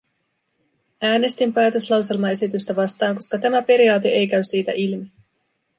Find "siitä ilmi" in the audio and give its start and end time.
4.43-5.11